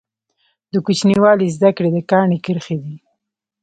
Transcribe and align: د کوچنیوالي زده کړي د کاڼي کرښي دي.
د 0.71 0.73
کوچنیوالي 0.85 1.47
زده 1.55 1.69
کړي 1.77 1.89
د 1.93 1.97
کاڼي 2.11 2.37
کرښي 2.45 2.77
دي. 2.83 2.95